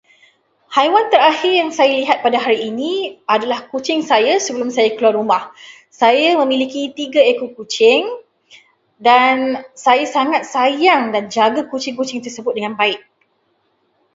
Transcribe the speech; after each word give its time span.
Haiwan 0.75 1.05
terakhir 1.13 1.51
yang 1.61 1.69
saya 1.77 1.93
lihat 2.01 2.17
pada 2.25 2.37
hari 2.45 2.59
ini 2.73 2.93
adalah 3.35 3.59
kucing 3.71 4.01
saya 4.11 4.33
sebelum 4.45 4.69
saya 4.75 4.89
keluar 4.97 5.13
rumah. 5.19 5.43
Saya 6.01 6.29
memiliki 6.41 6.81
tiga 6.99 7.21
ekor 7.31 7.49
kucing 7.57 8.03
dan 9.07 9.35
saya 9.85 10.03
sangat 10.15 10.41
sayang 10.53 11.01
dan 11.13 11.23
jaga 11.35 11.61
kucing-kucing 11.71 12.17
tersebut 12.25 12.53
dengan 12.57 12.73
baik. 12.81 12.99